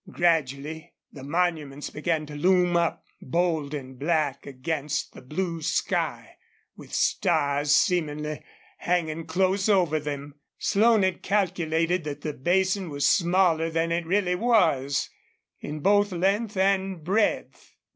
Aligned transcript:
Gradually 0.09 0.95
the 1.13 1.21
monuments 1.23 1.91
began 1.91 2.25
to 2.25 2.33
loom 2.33 2.75
up, 2.75 3.05
bold 3.21 3.75
and 3.75 3.99
black 3.99 4.47
against 4.47 5.13
the 5.13 5.21
blue 5.21 5.61
sky, 5.61 6.37
with 6.75 6.91
stars 6.91 7.75
seemingly 7.75 8.43
hanging 8.79 9.27
close 9.27 9.69
over 9.69 9.99
them. 9.99 10.33
Slone 10.57 11.03
had 11.03 11.21
calculated 11.21 12.03
that 12.05 12.21
the 12.21 12.33
basin 12.33 12.89
was 12.89 13.07
smaller 13.07 13.69
than 13.69 13.91
it 13.91 14.07
really 14.07 14.33
was, 14.33 15.11
in 15.59 15.81
both 15.81 16.11
length 16.11 16.57
and 16.57 17.03
breadth. 17.03 17.75